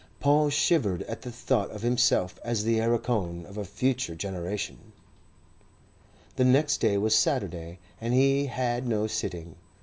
[0.19, 4.93] Paul shivered at the thought of himself as the Erricone of a future generation.
[6.37, 9.57] The next day was Saturday, and he had no sitting.